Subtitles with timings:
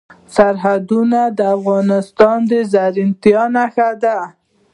[0.35, 4.17] سرحدونه د افغانستان د زرغونتیا نښه ده.